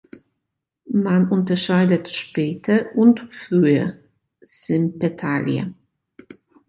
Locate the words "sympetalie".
4.41-5.75